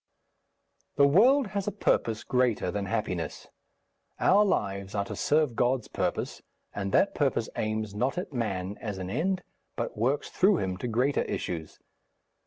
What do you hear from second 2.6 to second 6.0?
than happiness; our lives are to serve God's